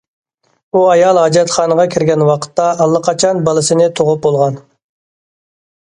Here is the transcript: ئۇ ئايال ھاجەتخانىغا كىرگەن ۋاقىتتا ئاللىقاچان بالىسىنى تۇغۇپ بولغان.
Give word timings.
ئۇ 0.71 0.79
ئايال 0.93 1.19
ھاجەتخانىغا 1.23 1.85
كىرگەن 1.95 2.25
ۋاقىتتا 2.29 2.67
ئاللىقاچان 2.87 3.45
بالىسىنى 3.51 3.91
تۇغۇپ 4.01 4.25
بولغان. 4.27 4.61